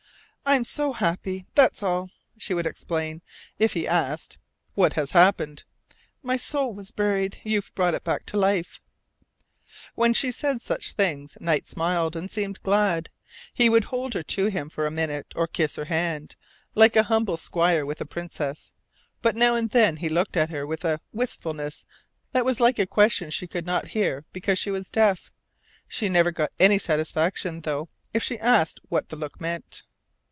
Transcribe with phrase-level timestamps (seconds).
[0.43, 3.21] "I'm so happy; that's all," she would explain,
[3.59, 4.37] if he asked
[4.73, 5.63] "What has happened?"
[6.23, 7.39] "My soul was buried.
[7.43, 8.81] You've brought it back to life."
[9.93, 13.09] When she said such things Knight smiled, and seemed glad.
[13.53, 16.35] He would hold her to him for a minute, or kiss her hand,
[16.75, 18.73] like an humble squire with a princess.
[19.21, 21.85] But now and then he looked at her with a wistfulness
[22.33, 25.31] that was like a question she could not hear because she was deaf.
[25.87, 29.83] She never got any satisfaction, though, if she asked what the look meant.